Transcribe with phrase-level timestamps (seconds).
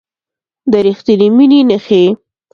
[0.71, 2.03] د ریښتینې مینې نښې